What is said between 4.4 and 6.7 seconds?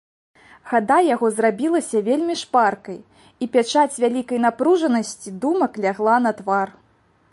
напружанасці думак лягла на твар.